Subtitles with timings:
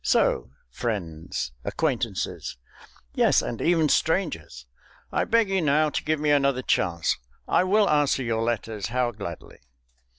[0.03, 2.57] So, friends, acquaintances,
[3.13, 4.65] yes, and even strangers,
[5.11, 7.19] I beg you now to give me another chance.
[7.47, 9.59] I will answer your letters, how gladly.